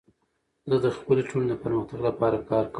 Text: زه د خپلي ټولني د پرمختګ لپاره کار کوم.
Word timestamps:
زه 0.69 0.75
د 0.83 0.85
خپلي 0.97 1.23
ټولني 1.29 1.47
د 1.51 1.55
پرمختګ 1.63 1.99
لپاره 2.07 2.37
کار 2.49 2.63
کوم. 2.65 2.69